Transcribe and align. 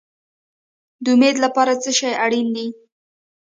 د 1.03 1.05
امید 1.15 1.35
لپاره 1.45 1.73
څه 1.81 1.91
شی 1.99 2.11
اړین 2.23 2.47
دی؟ 2.55 2.67